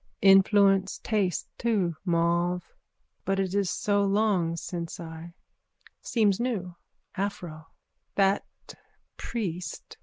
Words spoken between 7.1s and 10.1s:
Aphro. That priest.